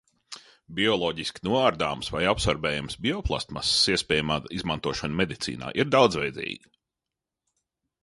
[0.77, 6.77] Bioloģiski noārdāmas vai absorbējamas bioplastmasas iespējamā izmantošana medicīnā ir daudzveidīga.